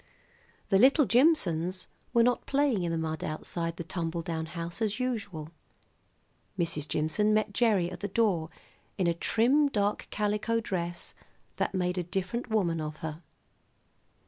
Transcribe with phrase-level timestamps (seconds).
[0.69, 4.99] The little Jimsons were not playing in the mud outside the tumble down house as
[4.99, 5.49] usual.
[6.57, 6.87] Mrs.
[6.87, 8.49] Jimson met Gerry at the door
[8.97, 11.13] in a trim dark calico dress
[11.57, 13.21] that made a different woman of her.